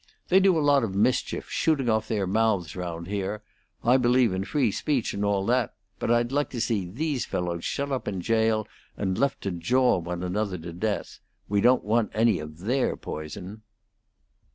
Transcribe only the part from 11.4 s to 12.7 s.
We don't want any of